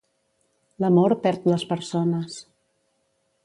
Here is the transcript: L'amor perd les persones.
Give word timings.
L'amor 0.83 1.15
perd 1.27 1.45
les 1.53 1.67
persones. 1.75 2.41